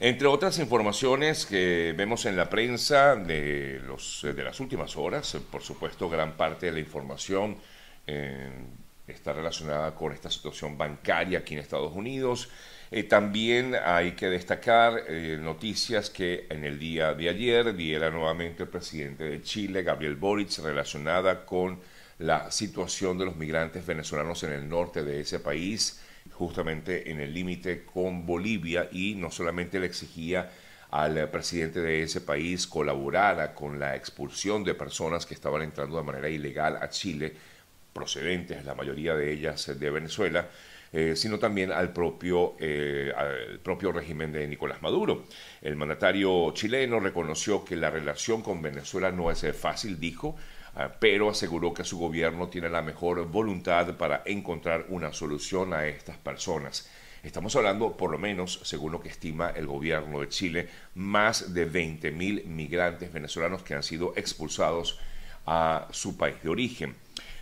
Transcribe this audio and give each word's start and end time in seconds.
Entre 0.00 0.28
otras 0.28 0.60
informaciones 0.60 1.44
que 1.44 1.92
vemos 1.96 2.24
en 2.24 2.36
la 2.36 2.48
prensa 2.48 3.16
de, 3.16 3.80
los, 3.84 4.20
de 4.22 4.44
las 4.44 4.60
últimas 4.60 4.96
horas, 4.96 5.36
por 5.50 5.60
supuesto, 5.60 6.08
gran 6.08 6.36
parte 6.36 6.66
de 6.66 6.72
la 6.72 6.78
información 6.78 7.56
eh, 8.06 8.48
está 9.08 9.32
relacionada 9.32 9.96
con 9.96 10.12
esta 10.12 10.30
situación 10.30 10.78
bancaria 10.78 11.40
aquí 11.40 11.54
en 11.54 11.60
Estados 11.60 11.92
Unidos. 11.96 12.48
Eh, 12.92 13.02
también 13.02 13.74
hay 13.74 14.12
que 14.12 14.26
destacar 14.28 15.02
eh, 15.08 15.36
noticias 15.40 16.10
que 16.10 16.46
en 16.48 16.64
el 16.64 16.78
día 16.78 17.12
de 17.14 17.28
ayer 17.28 17.74
diera 17.74 18.08
nuevamente 18.08 18.62
el 18.62 18.68
presidente 18.68 19.24
de 19.24 19.42
Chile, 19.42 19.82
Gabriel 19.82 20.14
Boric, 20.14 20.58
relacionada 20.58 21.44
con 21.44 21.80
la 22.20 22.52
situación 22.52 23.18
de 23.18 23.24
los 23.24 23.34
migrantes 23.34 23.84
venezolanos 23.84 24.44
en 24.44 24.52
el 24.52 24.68
norte 24.68 25.02
de 25.02 25.22
ese 25.22 25.40
país 25.40 26.00
justamente 26.32 27.10
en 27.10 27.20
el 27.20 27.32
límite 27.32 27.84
con 27.84 28.26
Bolivia 28.26 28.88
y 28.92 29.14
no 29.14 29.30
solamente 29.30 29.80
le 29.80 29.86
exigía 29.86 30.50
al 30.90 31.28
presidente 31.30 31.80
de 31.80 32.02
ese 32.02 32.20
país 32.20 32.66
colaborara 32.66 33.54
con 33.54 33.78
la 33.78 33.94
expulsión 33.94 34.64
de 34.64 34.74
personas 34.74 35.26
que 35.26 35.34
estaban 35.34 35.62
entrando 35.62 35.96
de 35.96 36.02
manera 36.02 36.28
ilegal 36.28 36.78
a 36.80 36.88
Chile, 36.88 37.34
procedentes, 37.92 38.64
la 38.64 38.74
mayoría 38.74 39.14
de 39.14 39.32
ellas 39.32 39.78
de 39.78 39.90
Venezuela, 39.90 40.48
eh, 40.92 41.14
sino 41.16 41.38
también 41.38 41.70
al 41.70 41.92
propio, 41.92 42.54
eh, 42.58 43.12
al 43.14 43.58
propio 43.58 43.92
régimen 43.92 44.32
de 44.32 44.46
Nicolás 44.46 44.80
Maduro. 44.80 45.24
El 45.60 45.76
mandatario 45.76 46.50
chileno 46.52 47.00
reconoció 47.00 47.64
que 47.64 47.76
la 47.76 47.90
relación 47.90 48.40
con 48.40 48.62
Venezuela 48.62 49.12
no 49.12 49.30
es 49.30 49.44
fácil, 49.54 50.00
dijo, 50.00 50.36
pero 51.00 51.30
aseguró 51.30 51.74
que 51.74 51.84
su 51.84 51.98
gobierno 51.98 52.48
tiene 52.48 52.68
la 52.68 52.82
mejor 52.82 53.26
voluntad 53.26 53.96
para 53.96 54.22
encontrar 54.26 54.86
una 54.88 55.12
solución 55.12 55.74
a 55.74 55.86
estas 55.86 56.16
personas. 56.16 56.88
Estamos 57.22 57.56
hablando, 57.56 57.96
por 57.96 58.12
lo 58.12 58.18
menos, 58.18 58.60
según 58.62 58.92
lo 58.92 59.00
que 59.00 59.08
estima 59.08 59.50
el 59.50 59.66
gobierno 59.66 60.20
de 60.20 60.28
Chile, 60.28 60.68
más 60.94 61.52
de 61.52 61.70
20.000 61.70 62.44
migrantes 62.44 63.12
venezolanos 63.12 63.62
que 63.64 63.74
han 63.74 63.82
sido 63.82 64.12
expulsados 64.16 65.00
a 65.44 65.88
su 65.90 66.16
país 66.16 66.36
de 66.42 66.48
origen. 66.48 66.94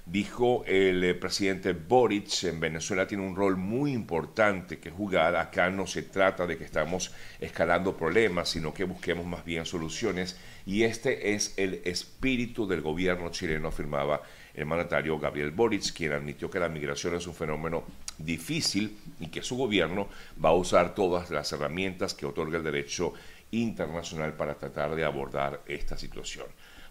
Dijo 0.07 0.63
el 0.67 1.03
eh, 1.03 1.15
presidente 1.15 1.73
Boric, 1.73 2.45
en 2.45 2.61
Venezuela 2.61 3.09
tiene 3.09 3.27
un 3.27 3.35
rol 3.35 3.57
muy 3.57 3.93
importante 3.93 4.79
que 4.79 4.93
jugar. 4.93 5.35
Acá 5.35 5.69
no 5.69 5.85
se 5.89 6.03
trata 6.03 6.47
de 6.47 6.57
que 6.57 6.63
estamos 6.63 7.13
escalando 7.41 7.97
problemas, 7.97 8.51
sino 8.51 8.73
que 8.73 8.85
busquemos 8.85 9.27
más 9.27 9.45
bien 9.45 9.67
soluciones. 9.67 10.39
Y 10.65 10.85
este 10.85 11.35
es 11.35 11.55
el 11.57 11.81
espíritu 11.85 12.69
del 12.69 12.83
gobierno 12.83 13.31
chileno, 13.31 13.67
afirmaba 13.67 14.23
el 14.55 14.65
mandatario 14.65 15.19
Gabriel 15.19 15.51
Boric, 15.51 15.93
quien 15.93 16.13
admitió 16.13 16.49
que 16.49 16.61
la 16.61 16.69
migración 16.69 17.17
es 17.17 17.27
un 17.27 17.35
fenómeno 17.35 17.83
difícil 18.17 18.97
y 19.19 19.27
que 19.27 19.43
su 19.43 19.57
gobierno 19.57 20.09
va 20.43 20.51
a 20.51 20.55
usar 20.55 20.95
todas 20.95 21.31
las 21.31 21.51
herramientas 21.51 22.15
que 22.15 22.27
otorga 22.27 22.59
el 22.59 22.65
derecho 22.65 23.13
internacional 23.51 24.35
para 24.35 24.55
tratar 24.55 24.95
de 24.95 25.05
abordar 25.05 25.63
esta 25.67 25.99
situación. 25.99 26.47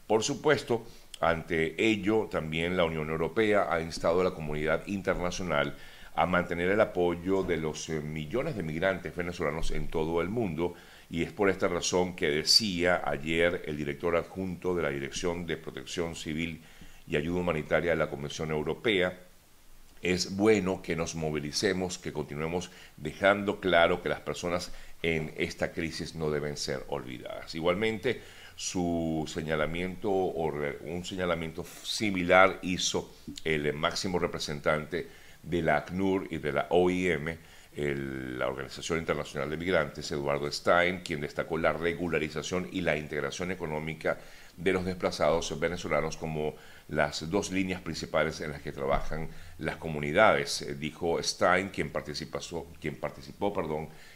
Por 0.06 0.24
supuesto, 0.24 0.86
ante 1.20 1.82
ello, 1.84 2.28
también 2.30 2.76
la 2.76 2.86
Unión 2.86 3.10
Europea 3.10 3.68
ha 3.70 3.82
instado 3.82 4.22
a 4.22 4.26
la 4.26 4.32
comunidad 4.32 4.86
internacional 4.88 5.76
a 6.16 6.26
mantener 6.26 6.70
el 6.70 6.82
apoyo 6.82 7.44
de 7.44 7.58
los 7.58 7.90
eh, 7.90 8.02
millones 8.02 8.56
de 8.56 8.64
migrantes 8.64 9.16
venezolanos 9.16 9.72
en 9.72 9.88
todo 9.88 10.22
el 10.22 10.30
mundo 10.30 10.74
y 11.10 11.24
es 11.24 11.32
por 11.32 11.50
esta 11.50 11.68
razón 11.68 12.16
que 12.16 12.30
decía 12.30 13.02
ayer 13.06 13.64
el 13.66 13.78
director 13.78 14.16
adjunto 14.16 14.76
de 14.76 14.84
la 14.84 14.90
Dirección 14.90 15.46
de 15.46 15.58
Protección 15.58 16.16
Civil 16.16 16.62
y 17.08 17.16
Ayuda 17.16 17.42
Humanitaria 17.42 17.92
de 17.92 17.98
la 17.98 18.10
Comisión 18.10 18.52
Europea, 18.52 19.20
es 20.02 20.36
bueno 20.36 20.82
que 20.82 20.96
nos 20.96 21.16
movilicemos, 21.16 21.98
que 21.98 22.14
continuemos 22.14 22.72
dejando 22.98 23.60
claro 23.60 24.02
que 24.02 24.10
las 24.10 24.22
personas 24.22 24.72
en 25.04 25.34
esta 25.38 25.72
crisis 25.72 26.16
no 26.16 26.32
deben 26.32 26.58
ser 26.58 26.84
olvidadas. 26.88 27.54
Igualmente, 27.56 28.22
su 28.56 29.26
señalamiento 29.28 30.10
o 30.10 30.52
un 30.86 31.04
señalamiento 31.04 31.64
similar 31.84 32.60
hizo 32.62 33.14
el 33.44 33.74
máximo 33.74 34.18
representante 34.18 35.08
de 35.44 35.62
la 35.62 35.78
ACNUR 35.78 36.28
y 36.32 36.38
de 36.38 36.54
la 36.54 36.68
OIM, 36.70 37.38
la 37.76 38.48
Organización 38.48 39.00
Internacional 39.00 39.50
de 39.50 39.58
Migrantes, 39.58 40.10
Eduardo 40.12 40.50
Stein, 40.50 41.02
quien 41.02 41.20
destacó 41.20 41.58
la 41.58 41.74
regularización 41.74 42.70
y 42.72 42.82
la 42.82 42.96
integración 42.96 43.52
económica 43.52 44.18
de 44.56 44.72
los 44.72 44.86
desplazados 44.86 45.60
venezolanos 45.60 46.16
como 46.16 46.56
las 46.88 47.30
dos 47.30 47.52
líneas 47.52 47.82
principales 47.82 48.40
en 48.40 48.52
las 48.52 48.62
que 48.62 48.72
trabajan 48.72 49.28
las 49.58 49.76
comunidades, 49.76 50.62
eh, 50.62 50.76
dijo 50.76 51.22
Stein, 51.22 51.70
quien 51.70 51.90
participó, 51.90 52.68
quien 52.80 52.96
participó 52.96 53.54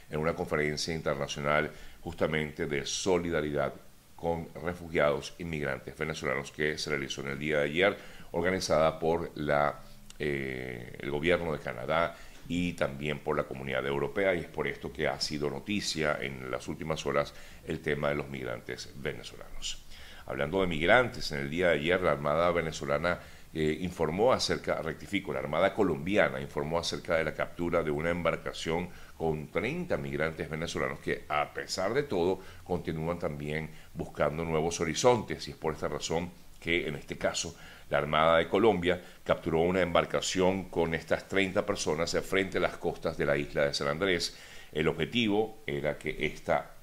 en 0.09 0.19
una 0.19 0.33
conferencia 0.33 0.93
internacional 0.93 1.71
justamente 2.01 2.67
de 2.67 2.85
solidaridad 2.85 3.73
con 4.19 4.49
refugiados 4.63 5.33
inmigrantes 5.37 5.97
venezolanos 5.97 6.51
que 6.51 6.77
se 6.77 6.89
realizó 6.89 7.21
en 7.21 7.29
el 7.29 7.39
día 7.39 7.59
de 7.59 7.63
ayer, 7.63 7.97
organizada 8.31 8.99
por 8.99 9.31
la, 9.35 9.79
eh, 10.19 10.97
el 10.99 11.09
gobierno 11.09 11.53
de 11.53 11.59
Canadá 11.59 12.17
y 12.49 12.73
también 12.73 13.19
por 13.19 13.37
la 13.37 13.43
comunidad 13.43 13.85
europea, 13.85 14.35
y 14.35 14.39
es 14.39 14.47
por 14.47 14.67
esto 14.67 14.91
que 14.91 15.07
ha 15.07 15.21
sido 15.21 15.49
noticia 15.49 16.17
en 16.19 16.51
las 16.51 16.67
últimas 16.67 17.05
horas 17.05 17.33
el 17.65 17.79
tema 17.79 18.09
de 18.09 18.15
los 18.15 18.27
migrantes 18.27 18.91
venezolanos. 18.95 19.85
Hablando 20.25 20.59
de 20.61 20.67
migrantes, 20.67 21.31
en 21.31 21.39
el 21.39 21.49
día 21.49 21.69
de 21.69 21.75
ayer 21.75 22.01
la 22.01 22.11
Armada 22.11 22.51
venezolana 22.51 23.19
eh, 23.53 23.77
informó 23.79 24.33
acerca, 24.33 24.81
rectifico, 24.81 25.31
la 25.31 25.39
Armada 25.39 25.73
colombiana 25.73 26.41
informó 26.41 26.77
acerca 26.77 27.15
de 27.15 27.23
la 27.23 27.33
captura 27.33 27.83
de 27.83 27.91
una 27.91 28.09
embarcación 28.09 28.89
con 29.19 29.51
30 29.51 29.97
migrantes 29.97 30.49
venezolanos 30.49 31.01
que 31.01 31.25
a 31.27 31.53
pesar 31.53 31.93
de 31.93 32.03
todo 32.03 32.39
continúan 32.63 33.19
también 33.19 33.69
buscando 33.93 34.45
nuevos 34.45 34.79
horizontes 34.79 35.45
y 35.45 35.51
es 35.51 35.57
por 35.57 35.73
esta 35.73 35.89
razón 35.89 36.31
que 36.57 36.87
en 36.87 36.95
este 36.95 37.17
caso 37.17 37.53
la 37.89 37.97
Armada 37.97 38.37
de 38.37 38.47
Colombia 38.47 39.01
capturó 39.25 39.59
una 39.59 39.81
embarcación 39.81 40.69
con 40.69 40.93
estas 40.93 41.27
30 41.27 41.65
personas 41.65 42.15
frente 42.23 42.59
a 42.59 42.61
las 42.61 42.77
costas 42.77 43.17
de 43.17 43.25
la 43.25 43.35
isla 43.35 43.65
de 43.65 43.73
San 43.73 43.89
Andrés. 43.89 44.37
El 44.71 44.87
objetivo 44.87 45.63
era 45.67 45.97
que 45.97 46.15
esta 46.25 46.75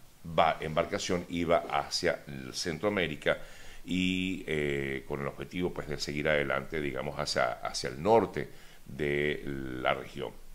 embarcación 0.60 1.24
iba 1.30 1.64
hacia 1.70 2.22
Centroamérica 2.52 3.38
y 3.86 4.44
eh, 4.46 5.04
con 5.08 5.22
el 5.22 5.28
objetivo 5.28 5.72
pues 5.72 5.88
de 5.88 5.98
seguir 5.98 6.28
adelante 6.28 6.82
digamos 6.82 7.18
hacia, 7.18 7.52
hacia 7.52 7.88
el 7.88 8.02
norte 8.02 8.50
de 8.84 9.40
la 9.46 9.94
región. 9.94 10.45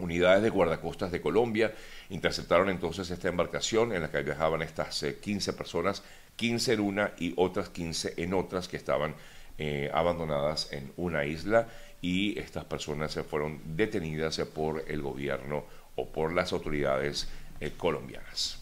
Unidades 0.00 0.42
de 0.42 0.50
guardacostas 0.50 1.12
de 1.12 1.20
Colombia 1.20 1.74
interceptaron 2.08 2.68
entonces 2.68 3.10
esta 3.10 3.28
embarcación 3.28 3.92
en 3.92 4.02
la 4.02 4.10
que 4.10 4.22
viajaban 4.22 4.62
estas 4.62 5.04
15 5.20 5.50
eh, 5.50 5.54
personas, 5.54 6.02
15 6.36 6.72
en 6.74 6.80
una 6.80 7.12
y 7.18 7.34
otras 7.36 7.68
15 7.68 8.14
en 8.16 8.34
otras 8.34 8.68
que 8.68 8.76
estaban 8.76 9.14
eh, 9.58 9.90
abandonadas 9.92 10.72
en 10.72 10.92
una 10.96 11.24
isla 11.24 11.68
y 12.00 12.38
estas 12.38 12.64
personas 12.64 13.12
se 13.12 13.24
fueron 13.24 13.60
detenidas 13.76 14.38
por 14.54 14.84
el 14.88 15.02
gobierno 15.02 15.64
o 15.96 16.08
por 16.08 16.32
las 16.32 16.52
autoridades 16.52 17.28
eh, 17.60 17.72
colombianas. 17.76 18.59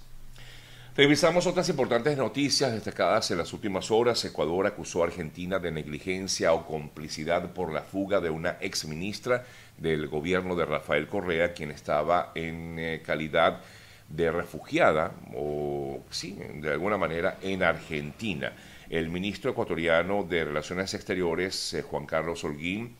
Revisamos 0.98 1.46
otras 1.46 1.68
importantes 1.68 2.18
noticias 2.18 2.72
destacadas 2.72 3.30
en 3.30 3.38
las 3.38 3.52
últimas 3.52 3.88
horas. 3.92 4.24
Ecuador 4.24 4.66
acusó 4.66 5.04
a 5.04 5.06
Argentina 5.06 5.60
de 5.60 5.70
negligencia 5.70 6.52
o 6.52 6.66
complicidad 6.66 7.52
por 7.52 7.72
la 7.72 7.82
fuga 7.82 8.20
de 8.20 8.30
una 8.30 8.56
ex 8.60 8.84
ministra 8.84 9.44
del 9.76 10.08
gobierno 10.08 10.56
de 10.56 10.64
Rafael 10.64 11.06
Correa, 11.06 11.52
quien 11.52 11.70
estaba 11.70 12.32
en 12.34 12.80
eh, 12.80 13.00
calidad 13.06 13.60
de 14.08 14.32
refugiada 14.32 15.12
o, 15.36 16.00
sí, 16.10 16.36
de 16.54 16.72
alguna 16.72 16.98
manera, 16.98 17.38
en 17.42 17.62
Argentina. 17.62 18.52
El 18.90 19.08
ministro 19.08 19.52
ecuatoriano 19.52 20.24
de 20.24 20.46
Relaciones 20.46 20.94
Exteriores, 20.94 21.74
eh, 21.74 21.82
Juan 21.82 22.06
Carlos 22.06 22.42
Holguín, 22.42 22.96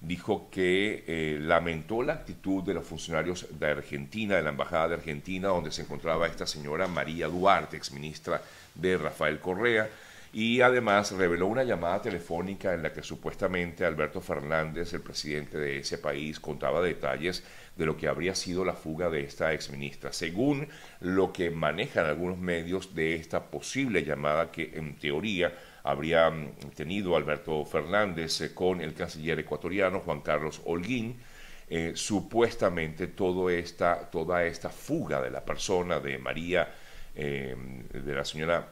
dijo 0.00 0.48
que 0.50 1.04
eh, 1.06 1.38
lamentó 1.40 2.02
la 2.02 2.14
actitud 2.14 2.62
de 2.62 2.74
los 2.74 2.86
funcionarios 2.86 3.46
de 3.58 3.66
Argentina, 3.66 4.36
de 4.36 4.42
la 4.42 4.50
Embajada 4.50 4.88
de 4.88 4.94
Argentina, 4.94 5.48
donde 5.48 5.72
se 5.72 5.82
encontraba 5.82 6.26
esta 6.26 6.46
señora 6.46 6.86
María 6.86 7.28
Duarte, 7.28 7.76
exministra 7.76 8.40
de 8.74 8.96
Rafael 8.96 9.40
Correa, 9.40 9.88
y 10.32 10.60
además 10.60 11.12
reveló 11.12 11.46
una 11.46 11.64
llamada 11.64 12.02
telefónica 12.02 12.74
en 12.74 12.82
la 12.82 12.92
que 12.92 13.02
supuestamente 13.02 13.84
Alberto 13.84 14.20
Fernández, 14.20 14.92
el 14.92 15.00
presidente 15.00 15.58
de 15.58 15.78
ese 15.78 15.98
país, 15.98 16.38
contaba 16.38 16.82
detalles 16.82 17.42
de 17.76 17.86
lo 17.86 17.96
que 17.96 18.08
habría 18.08 18.34
sido 18.34 18.64
la 18.64 18.74
fuga 18.74 19.08
de 19.08 19.22
esta 19.22 19.52
exministra. 19.52 20.12
Según 20.12 20.68
lo 21.00 21.32
que 21.32 21.50
manejan 21.50 22.06
algunos 22.06 22.36
medios 22.36 22.94
de 22.94 23.14
esta 23.14 23.44
posible 23.44 24.04
llamada 24.04 24.50
que 24.52 24.72
en 24.74 24.96
teoría 24.96 25.54
habría 25.88 26.30
mm, 26.30 26.70
tenido 26.74 27.16
Alberto 27.16 27.64
Fernández 27.64 28.42
eh, 28.42 28.54
con 28.54 28.80
el 28.82 28.92
canciller 28.94 29.38
ecuatoriano 29.38 30.00
Juan 30.00 30.20
Carlos 30.20 30.60
Holguín, 30.66 31.16
eh, 31.70 31.92
supuestamente 31.94 33.06
todo 33.08 33.48
esta, 33.48 34.10
toda 34.10 34.44
esta 34.44 34.68
fuga 34.68 35.22
de 35.22 35.30
la 35.30 35.44
persona 35.44 35.98
de 35.98 36.18
María, 36.18 36.74
eh, 37.14 37.56
de 37.92 38.14
la 38.14 38.24
señora 38.24 38.68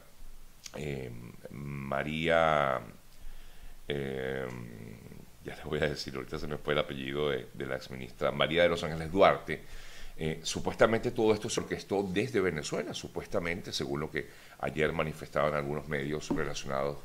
María, 1.50 2.80
ya 3.88 5.54
les 5.56 5.64
voy 5.64 5.78
a 5.78 5.88
decir, 5.88 6.14
ahorita 6.14 6.38
se 6.38 6.46
me 6.46 6.58
fue 6.58 6.74
el 6.74 6.80
apellido 6.80 7.30
de, 7.30 7.48
de 7.54 7.66
la 7.66 7.76
exministra, 7.76 8.30
María 8.30 8.64
de 8.64 8.68
los 8.68 8.84
Ángeles 8.84 9.10
Duarte, 9.10 9.62
Eh, 10.18 10.40
supuestamente 10.42 11.10
todo 11.10 11.34
esto 11.34 11.50
se 11.50 11.60
orquestó 11.60 12.02
desde 12.02 12.40
Venezuela, 12.40 12.94
supuestamente, 12.94 13.72
según 13.72 14.00
lo 14.00 14.10
que 14.10 14.26
ayer 14.60 14.92
manifestaban 14.92 15.54
algunos 15.54 15.86
medios 15.88 16.28
relacionados 16.30 16.98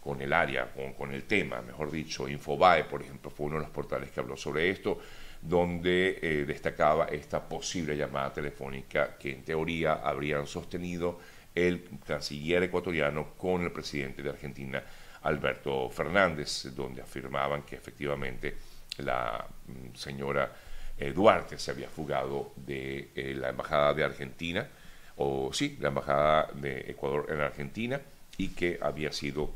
con 0.00 0.20
el 0.20 0.32
área, 0.32 0.70
con, 0.96 1.12
el 1.12 1.24
tema, 1.24 1.62
mejor 1.62 1.90
dicho. 1.90 2.28
Infobae, 2.28 2.84
por 2.84 3.02
ejemplo, 3.02 3.30
fue 3.30 3.46
uno 3.46 3.56
de 3.56 3.62
los 3.62 3.70
portales 3.70 4.10
que 4.10 4.20
habló 4.20 4.36
sobre 4.36 4.70
esto, 4.70 4.98
donde 5.40 6.18
eh, 6.22 6.44
destacaba 6.46 7.06
esta 7.06 7.46
posible 7.46 7.96
llamada 7.96 8.32
telefónica 8.32 9.16
que 9.18 9.32
en 9.32 9.42
teoría 9.42 9.94
habrían 9.94 10.46
sostenido 10.46 11.20
el 11.54 11.88
canciller 12.06 12.62
ecuatoriano 12.62 13.34
con 13.36 13.62
el 13.62 13.72
presidente 13.72 14.22
de 14.22 14.30
Argentina, 14.30 14.82
Alberto 15.22 15.88
Fernández, 15.90 16.74
donde 16.74 17.02
afirmaban 17.02 17.62
que 17.62 17.76
efectivamente 17.76 18.56
la 18.98 19.46
mm, 19.66 19.94
señora 19.94 20.52
eh, 20.98 21.12
Duarte 21.12 21.58
se 21.58 21.70
había 21.70 21.88
fugado 21.88 22.52
de 22.56 23.10
eh, 23.14 23.34
la 23.34 23.48
embajada 23.50 23.94
de 23.94 24.04
Argentina, 24.04 24.66
o 25.16 25.52
sí, 25.52 25.76
la 25.80 25.88
embajada 25.88 26.48
de 26.54 26.90
Ecuador 26.90 27.26
en 27.30 27.40
Argentina, 27.40 28.00
y 28.36 28.48
que 28.48 28.78
había 28.80 29.12
sido, 29.12 29.50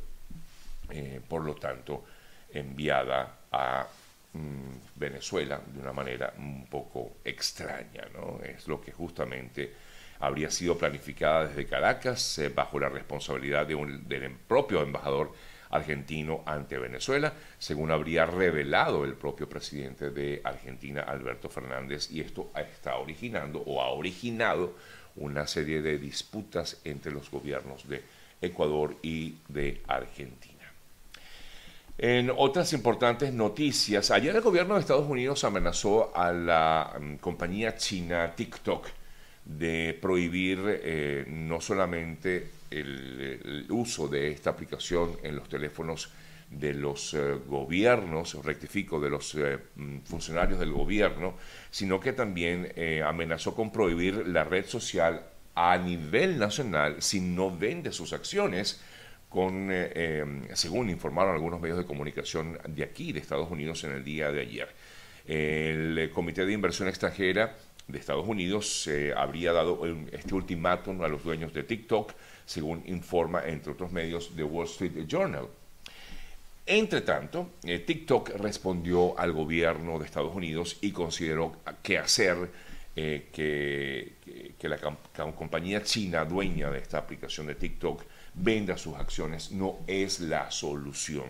eh, 0.91 1.21
por 1.29 1.45
lo 1.45 1.55
tanto, 1.55 2.05
enviada 2.53 3.39
a 3.53 3.87
mm, 4.33 4.97
Venezuela 4.97 5.61
de 5.67 5.81
una 5.81 5.93
manera 5.93 6.33
un 6.39 6.67
poco 6.67 7.17
extraña, 7.25 8.07
¿no? 8.15 8.41
Es 8.43 8.67
lo 8.67 8.81
que 8.81 8.93
justamente 8.93 9.75
habría 10.21 10.51
sido 10.51 10.77
planificada 10.77 11.47
desde 11.47 11.67
Caracas 11.67 12.41
bajo 12.55 12.81
la 12.81 12.89
responsabilidad 12.89 13.67
de 13.67 13.77
un, 13.77 14.09
del 14.09 14.33
propio 14.33 14.83
embajador 14.83 15.33
argentino 15.71 16.43
ante 16.47 16.79
Venezuela, 16.79 17.33
según 17.59 17.91
habría 17.91 18.27
revelado 18.27 19.05
el 19.05 19.15
propio 19.15 19.49
presidente 19.49 20.11
de 20.11 20.41
Argentina, 20.45 21.03
Alberto 21.03 21.49
Fernández, 21.49 22.11
y 22.11 22.21
esto 22.21 22.51
está 22.55 22.97
originando 22.97 23.61
o 23.61 23.83
ha 23.83 23.91
originado 23.91 24.75
una 25.17 25.47
serie 25.47 25.83
de 25.83 25.99
disputas 25.99 26.81
entre 26.85 27.13
los 27.13 27.31
gobiernos 27.31 27.89
de 27.89 28.03
Ecuador 28.41 28.97
y 29.03 29.37
de 29.49 29.83
Argentina. 29.87 30.59
En 32.01 32.31
otras 32.31 32.73
importantes 32.73 33.33
noticias, 33.33 34.13
ayer 34.13 34.37
el 34.37 34.43
gobierno 34.43 34.75
de 34.75 34.81
Estados 34.81 35.09
Unidos 35.09 35.43
amenazó 35.43 36.17
a 36.17 36.31
la 36.33 36.97
mm, 37.01 37.17
compañía 37.17 37.77
china 37.77 38.35
TikTok 38.37 38.87
de 39.49 39.99
prohibir 40.01 40.61
eh, 40.67 41.25
no 41.27 41.61
solamente 41.61 42.51
el, 42.71 43.67
uso 43.71 44.07
de 44.07 44.31
esta 44.31 44.51
aplicación 44.51 45.17
en 45.23 45.37
los 45.37 45.49
teléfonos 45.49 46.13
de 46.51 46.75
los 46.75 47.15
eh, 47.15 47.35
gobiernos, 47.47 48.45
rectifico, 48.45 49.01
de 49.01 49.11
los 49.11 49.35
eh, 49.35 49.59
mm, 49.75 50.01
funcionarios 50.01 50.61
del 50.61 50.73
gobierno, 50.73 51.35
sino 51.71 51.99
que 51.99 52.13
también 52.13 52.73
amenazó 53.05 53.55
con 53.55 53.73
prohibir 53.73 54.29
la 54.29 54.45
red 54.45 54.67
social 54.67 55.23
a 55.55 55.79
nivel 55.79 56.39
nacional 56.39 56.97
si 57.01 57.21
no 57.21 57.57
vende 57.57 57.91
sus 57.91 58.13
acciones, 58.13 58.83
con, 59.29 59.71
según 60.55 60.89
informaron 60.89 61.35
algunos 61.35 61.61
medios 61.61 61.77
de 61.77 61.85
comunicación 61.85 62.59
de 62.67 62.83
aquí, 62.83 63.13
de 63.13 63.21
Estados 63.21 63.51
Unidos, 63.51 63.85
en 63.85 63.93
el 63.93 64.05
día 64.05 64.33
de 64.33 64.41
ayer. 64.41 64.69
El 65.27 66.11
Comité 66.15 66.47
de 66.47 66.55
Inversión 66.55 66.89
Extranjera 66.89 67.55
de 67.89 67.99
Estados 67.99 68.29
Unidos 68.29 68.89
habría 69.17 69.53
dado 69.53 69.81
este 70.13 70.35
ultimátum 70.35 71.03
a 71.03 71.09
los 71.09 71.25
dueños 71.25 71.53
de 71.53 71.63
TikTok 71.65 72.13
según 72.49 72.83
informa, 72.87 73.45
entre 73.45 73.73
otros 73.73 73.93
medios, 73.93 74.33
The 74.35 74.43
Wall 74.43 74.67
Street 74.67 75.07
Journal. 75.07 75.49
Entre 76.65 77.03
tanto, 77.03 77.53
eh, 77.63 77.79
TikTok 77.79 78.31
respondió 78.37 79.19
al 79.19 79.33
gobierno 79.33 79.99
de 79.99 80.07
Estados 80.07 80.35
Unidos 80.35 80.79
y 80.81 80.91
consideró 80.93 81.57
que 81.83 81.99
hacer 81.99 82.37
eh, 82.97 83.29
que, 83.33 84.15
que, 84.59 84.69
la, 84.69 84.79
compañía 85.35 85.83
china 85.83 86.25
dueña 86.25 86.71
de 86.71 86.79
esta 86.79 86.99
aplicación 86.99 87.47
de 87.47 87.55
TikTok 87.55 88.03
venda 88.35 88.77
sus 88.77 88.97
acciones 88.97 89.53
no 89.53 89.79
es 89.87 90.21
la 90.21 90.51
solución. 90.51 91.27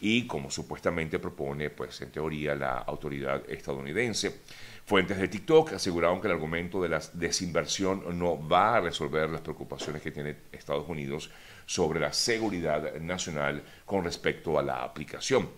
Y 0.00 0.26
como 0.26 0.50
supuestamente 0.50 1.18
propone, 1.18 1.70
pues 1.70 2.00
en 2.02 2.10
teoría, 2.10 2.54
la 2.54 2.78
autoridad 2.78 3.42
estadounidense. 3.48 4.40
Fuentes 4.84 5.18
de 5.18 5.28
TikTok 5.28 5.72
aseguraron 5.72 6.20
que 6.20 6.28
el 6.28 6.34
argumento 6.34 6.82
de 6.82 6.90
la 6.90 7.02
desinversión 7.14 8.18
no 8.18 8.46
va 8.46 8.76
a 8.76 8.80
resolver 8.80 9.28
las 9.30 9.40
preocupaciones 9.40 10.02
que 10.02 10.12
tiene 10.12 10.36
Estados 10.52 10.88
Unidos 10.88 11.30
sobre 11.64 11.98
la 11.98 12.12
seguridad 12.12 12.94
nacional 13.00 13.62
con 13.84 14.04
respecto 14.04 14.58
a 14.58 14.62
la 14.62 14.84
aplicación. 14.84 15.48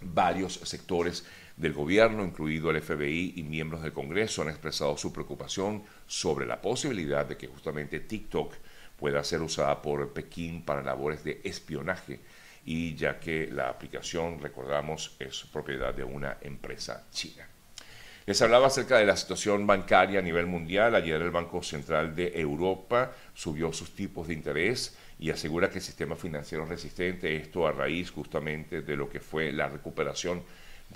Varios 0.00 0.54
sectores 0.62 1.24
del 1.56 1.72
gobierno, 1.72 2.24
incluido 2.24 2.70
el 2.70 2.82
FBI 2.82 3.34
y 3.36 3.42
miembros 3.42 3.82
del 3.82 3.92
Congreso, 3.92 4.42
han 4.42 4.48
expresado 4.48 4.96
su 4.96 5.12
preocupación 5.12 5.82
sobre 6.06 6.46
la 6.46 6.60
posibilidad 6.60 7.26
de 7.26 7.36
que 7.36 7.48
justamente 7.48 8.00
TikTok 8.00 8.54
pueda 8.98 9.24
ser 9.24 9.42
usada 9.42 9.82
por 9.82 10.12
Pekín 10.12 10.62
para 10.62 10.82
labores 10.82 11.24
de 11.24 11.40
espionaje 11.44 12.20
y 12.64 12.94
ya 12.94 13.20
que 13.20 13.48
la 13.48 13.68
aplicación, 13.68 14.40
recordamos, 14.40 15.16
es 15.18 15.44
propiedad 15.52 15.94
de 15.94 16.04
una 16.04 16.38
empresa 16.40 17.04
china. 17.12 17.46
Les 18.26 18.40
hablaba 18.40 18.68
acerca 18.68 18.96
de 18.96 19.04
la 19.04 19.16
situación 19.16 19.66
bancaria 19.66 20.20
a 20.20 20.22
nivel 20.22 20.46
mundial. 20.46 20.94
Ayer 20.94 21.20
el 21.20 21.30
Banco 21.30 21.62
Central 21.62 22.16
de 22.16 22.32
Europa 22.40 23.12
subió 23.34 23.70
sus 23.72 23.94
tipos 23.94 24.28
de 24.28 24.34
interés 24.34 24.96
y 25.18 25.30
asegura 25.30 25.68
que 25.68 25.78
el 25.78 25.84
sistema 25.84 26.16
financiero 26.16 26.64
es 26.64 26.70
resistente. 26.70 27.36
Esto 27.36 27.66
a 27.66 27.72
raíz 27.72 28.10
justamente 28.10 28.80
de 28.80 28.96
lo 28.96 29.10
que 29.10 29.20
fue 29.20 29.52
la 29.52 29.68
recuperación 29.68 30.42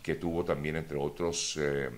que 0.03 0.15
tuvo 0.15 0.45
también, 0.45 0.77
entre, 0.77 0.97
otros, 0.97 1.59
eh, 1.61 1.91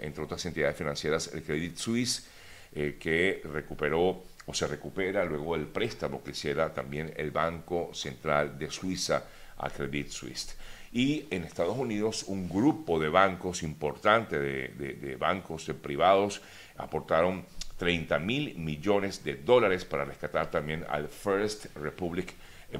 entre 0.00 0.24
otras 0.24 0.44
entidades 0.46 0.76
financieras, 0.76 1.34
el 1.34 1.42
Credit 1.42 1.76
Suisse, 1.76 2.26
eh, 2.72 2.96
que 2.98 3.42
recuperó 3.44 4.22
o 4.48 4.54
se 4.54 4.66
recupera 4.66 5.24
luego 5.24 5.54
el 5.54 5.66
préstamo 5.66 6.24
que 6.24 6.30
hiciera 6.30 6.72
también 6.72 7.12
el 7.16 7.30
Banco 7.30 7.90
Central 7.92 8.58
de 8.58 8.70
Suiza 8.70 9.22
a 9.58 9.68
Credit 9.68 10.08
Suisse 10.08 10.56
y 10.92 11.26
en 11.30 11.44
Estados 11.44 11.76
Unidos 11.76 12.24
un 12.28 12.48
grupo 12.48 12.98
de 12.98 13.08
bancos 13.08 13.62
importante, 13.62 14.38
de, 14.38 15.16
bancos 15.16 15.70
privados, 15.82 16.40
aportaron 16.76 17.44
30 17.76 18.18
mil 18.18 18.56
millones 18.56 19.22
de 19.22 19.36
dólares 19.36 19.84
para 19.84 20.04
rescatar 20.04 20.50
también 20.50 20.84
al 20.88 21.08
First 21.08 21.66
Republic 21.76 22.32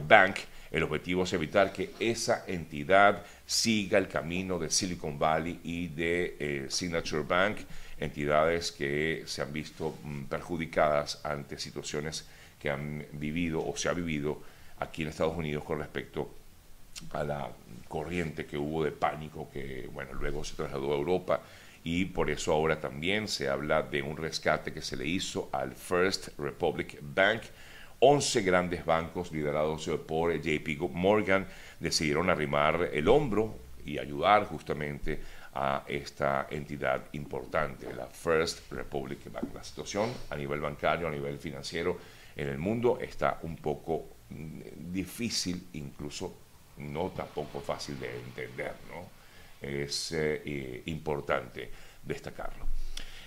Bank. 0.07 0.37
El 0.71 0.83
objetivo 0.83 1.25
es 1.25 1.33
evitar 1.33 1.73
que 1.73 1.93
esa 1.99 2.45
entidad 2.47 3.25
siga 3.47 3.99
el 3.99 4.09
camino 4.09 4.59
de 4.59 4.71
Silicon 4.71 5.19
Valley 5.19 5.61
y 5.63 5.89
de 5.89 6.37
eh, 6.39 6.67
Signature 6.69 7.23
Bank, 7.23 7.59
entidades 8.01 8.73
que 8.73 9.25
se 9.27 9.43
han 9.43 9.53
visto 9.53 9.97
mm, 10.03 10.25
perjudicadas 10.25 11.21
ante 11.25 11.59
situaciones 11.59 12.27
que 12.61 12.71
han 12.71 13.07
vivido 13.13 13.65
o 13.65 13.77
se 13.77 13.89
ha 13.89 13.93
vivido 13.93 14.41
aquí 14.81 15.03
en 15.03 15.09
Estados 15.09 15.37
Unidos 15.37 15.65
con 15.65 15.79
respecto 15.79 16.31
a 17.13 17.25
la 17.25 17.51
corriente 17.89 18.47
que 18.47 18.59
hubo 18.59 18.85
de 18.85 18.93
pánico 18.93 19.49
que, 19.53 19.89
bueno, 19.93 20.13
luego 20.15 20.45
se 20.45 20.57
trasladó 20.57 20.93
a 20.93 20.97
Europa 20.97 21.43
y 21.85 22.07
por 22.07 22.31
eso 22.31 22.53
ahora 22.53 22.81
también 22.81 23.29
se 23.29 23.49
habla 23.49 23.83
de 23.83 24.03
un 24.03 24.17
rescate 24.17 24.73
que 24.73 24.83
se 24.83 24.97
le 24.97 25.07
hizo 25.07 25.49
al 25.53 25.75
First 25.75 26.39
Republic 26.39 26.99
Bank. 27.01 27.43
11 28.01 28.43
grandes 28.43 28.85
bancos 28.85 29.33
liderados 29.33 29.89
por 30.07 30.33
JP 30.33 30.91
Morgan 30.93 31.47
decidieron 31.81 32.31
arrimar 32.31 32.91
el 32.93 33.09
hombro 33.09 33.57
y 33.85 33.99
ayudar 33.99 34.45
justamente 34.45 35.21
a 35.61 35.83
esta 35.89 36.47
entidad 36.51 37.07
importante, 37.15 37.93
la 37.93 38.07
First 38.07 38.71
Republic 38.71 39.29
Bank. 39.33 39.53
La 39.53 39.65
situación 39.65 40.09
a 40.31 40.37
nivel 40.37 40.61
bancario, 40.61 41.09
a 41.09 41.11
nivel 41.11 41.37
financiero 41.37 41.99
en 42.37 42.49
el 42.49 42.59
mundo 42.59 42.97
está 43.01 43.41
un 43.43 43.57
poco 43.57 44.19
mm, 44.31 44.93
difícil, 44.93 45.67
incluso 45.73 46.33
no 46.77 47.09
tampoco 47.09 47.61
fácil 47.61 47.99
de 47.99 48.21
entender, 48.21 48.73
¿no? 48.89 49.11
Es 49.61 50.13
eh, 50.13 50.43
eh, 50.45 50.83
importante 50.87 51.69
destacarlo. 52.05 52.65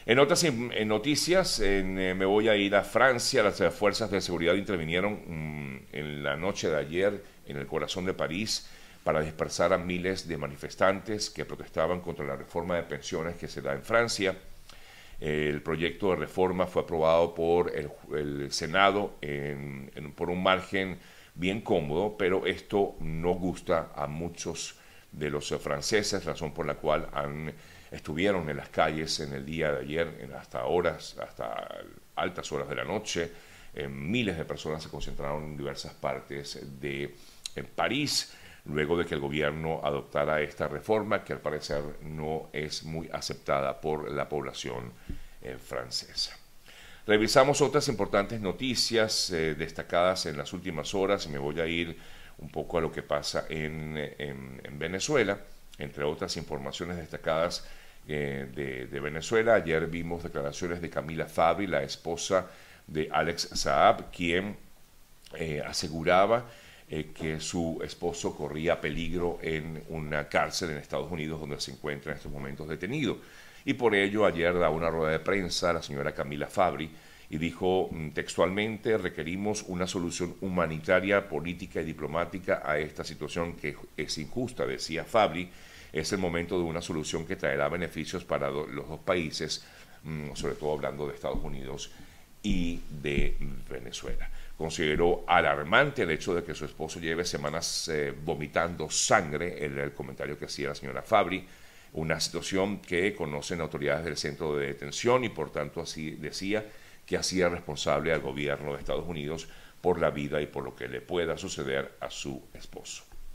En 0.06 0.18
otras 0.18 0.46
noticias, 0.86 1.60
eh, 1.60 1.84
me 1.84 2.26
voy 2.26 2.48
a 2.48 2.56
ir 2.56 2.74
a 2.76 2.84
Francia. 2.84 3.44
Las 3.44 3.62
fuerzas 3.76 4.10
de 4.10 4.22
seguridad 4.22 4.54
intervinieron 4.54 5.20
mm, 5.28 5.80
en 5.92 6.24
la 6.24 6.38
noche 6.38 6.70
de 6.70 6.78
ayer 6.78 7.24
en 7.46 7.58
el 7.58 7.68
corazón 7.68 8.06
de 8.06 8.14
París 8.14 8.70
para 9.04 9.22
dispersar 9.22 9.74
a 9.74 9.78
miles 9.78 10.28
de 10.28 10.38
manifestantes 10.38 11.30
que 11.30 11.46
protestaban 11.46 12.02
contra 12.02 12.26
la 12.26 12.36
reforma 12.36 12.76
de 12.76 12.84
pensiones 12.84 13.36
que 13.36 13.48
se 13.48 13.62
da 13.62 13.74
en 13.74 13.84
Francia. 13.84 14.36
El 15.20 15.62
proyecto 15.62 16.10
de 16.10 16.16
reforma 16.18 16.66
fue 16.66 16.82
aprobado 16.82 17.34
por 17.36 17.72
el, 17.76 18.52
Senado 18.52 19.16
por 20.16 20.30
un 20.30 20.42
margen 20.42 21.00
bien 21.36 21.62
cómodo, 21.62 22.16
pero 22.18 22.46
esto 22.46 22.96
no 23.00 23.34
gusta 23.34 23.92
a 23.96 24.08
muchos 24.08 24.76
de 25.12 25.30
los 25.30 25.50
franceses, 25.60 26.26
razón 26.26 26.54
por 26.54 26.66
la 26.66 26.76
cual 26.76 27.08
estuvieron 27.92 28.50
en 28.50 28.58
las 28.58 28.70
calles 28.70 29.20
en 29.20 29.34
el 29.34 29.46
día 29.46 29.72
de 29.72 29.82
ayer, 29.82 30.32
hasta 30.38 30.66
horas, 30.66 31.18
hasta 31.20 31.84
altas 32.16 32.52
horas 32.52 32.70
de 32.70 32.76
la 32.76 32.84
noche. 32.84 33.32
Eh, 33.74 33.88
miles 33.88 34.38
de 34.38 34.46
personas 34.46 34.84
se 34.84 34.90
concentraron 34.90 35.44
en 35.44 35.58
diversas 35.58 35.94
partes 35.94 36.60
de 36.80 37.14
París, 37.76 38.34
luego 38.66 38.98
de 38.98 39.06
que 39.06 39.16
el 39.16 39.22
gobierno 39.22 39.82
adoptara 39.84 40.42
esta 40.42 40.68
reforma, 40.68 41.24
que 41.24 41.34
al 41.34 41.40
parecer 41.40 41.82
no 42.02 42.50
es 42.54 42.84
muy 42.84 43.10
aceptada 43.12 43.80
por 43.80 44.12
la 44.12 44.30
población 44.30 44.92
francesa. 45.60 46.38
Revisamos 47.08 47.62
otras 47.62 47.88
importantes 47.88 48.40
noticias 48.40 49.32
destacadas 49.32 50.28
en 50.28 50.38
las 50.38 50.54
últimas 50.54 50.94
horas 50.94 51.26
y 51.26 51.30
me 51.30 51.40
voy 51.40 51.60
a 51.60 51.66
ir 51.66 51.98
un 52.38 52.50
poco 52.50 52.78
a 52.78 52.82
lo 52.82 52.92
que 52.92 53.04
pasa 53.04 53.46
en, 53.50 53.96
Venezuela, 54.78 55.40
entre 55.78 56.04
otras 56.04 56.38
informaciones 56.38 56.98
destacadas 56.98 57.66
de, 58.06 58.46
de, 58.92 59.00
Venezuela. 59.00 59.56
Ayer 59.56 59.88
vimos 59.88 60.24
declaraciones 60.24 60.82
de 60.82 60.90
Camila 60.90 61.26
Fabi, 61.26 61.68
la 61.68 61.82
esposa 61.82 62.48
de 62.88 63.10
Alex 63.12 63.50
Saab, 63.54 64.12
quien 64.12 64.58
aseguraba 65.66 66.46
eh, 66.94 67.14
que 67.14 67.40
su 67.40 67.80
esposo 67.82 68.36
corría 68.36 68.82
peligro 68.82 69.40
en 69.42 69.82
una 69.88 70.28
cárcel 70.28 70.72
en 70.72 70.78
Estados 70.78 71.10
Unidos 71.10 71.40
donde 71.40 71.58
se 71.62 71.72
encuentra 71.72 72.12
en 72.12 72.18
estos 72.18 72.30
momentos 72.30 72.68
detenido. 72.68 73.18
Y 73.64 73.76
por 73.76 73.96
ello 73.96 74.26
ayer 74.26 74.60
da 74.60 74.70
una 74.70 74.90
rueda 74.90 75.14
de 75.14 75.20
prensa 75.20 75.72
la 75.72 75.82
señora 75.82 76.14
Camila 76.14 76.48
Fabri 76.48 76.92
y 77.30 77.38
dijo 77.38 77.88
mm, 77.90 78.10
textualmente, 78.10 78.98
requerimos 78.98 79.64
una 79.70 79.88
solución 79.88 80.36
humanitaria, 80.42 81.30
política 81.30 81.80
y 81.80 81.86
diplomática 81.86 82.62
a 82.66 82.78
esta 82.78 83.06
situación 83.06 83.54
que 83.54 83.74
es 83.96 84.18
injusta, 84.18 84.66
decía 84.66 85.06
Fabri. 85.06 85.50
Es 85.94 86.12
el 86.12 86.20
momento 86.20 86.58
de 86.58 86.66
una 86.66 86.82
solución 86.82 87.26
que 87.26 87.38
traerá 87.38 87.70
beneficios 87.70 88.26
para 88.26 88.50
los 88.50 88.90
dos 88.90 89.00
países, 89.00 89.64
mm, 90.04 90.34
sobre 90.34 90.56
todo 90.56 90.74
hablando 90.74 91.08
de 91.08 91.14
Estados 91.14 91.42
Unidos 91.42 91.90
y 92.44 92.80
de 93.02 93.36
Venezuela. 93.70 94.30
Consideró 94.58 95.24
alarmante 95.28 96.04
el 96.04 96.12
hecho 96.12 96.36
de 96.36 96.44
que 96.44 96.54
su 96.54 96.66
esposo 96.66 97.00
lleve 97.00 97.26
semanas 97.26 97.88
eh, 97.88 98.14
vomitando 98.24 98.90
sangre, 98.90 99.64
el, 99.66 99.78
el 99.78 99.94
comentario 99.94 100.38
que 100.38 100.46
hacía 100.46 100.70
la 100.70 100.76
señora 100.76 101.02
Fabri, 101.02 101.46
una 101.94 102.20
situación 102.20 102.80
que 102.80 103.14
conocen 103.16 103.62
autoridades 103.62 104.06
del 104.06 104.18
centro 104.18 104.56
de 104.56 104.68
detención 104.68 105.24
y 105.24 105.30
por 105.30 105.52
tanto 105.52 105.82
así 105.82 106.12
decía 106.12 106.66
que 107.06 107.18
hacía 107.18 107.50
responsable 107.50 108.14
al 108.14 108.22
gobierno 108.22 108.74
de 108.74 108.80
Estados 108.80 109.08
Unidos 109.08 109.48
por 109.82 110.00
la 110.00 110.12
vida 110.12 110.42
y 110.42 110.48
por 110.48 110.64
lo 110.64 110.76
que 110.76 110.88
le 110.88 111.02
pueda 111.02 111.38
suceder 111.38 111.94
a 112.00 112.10
su 112.10 112.42
esposo. 112.54 113.04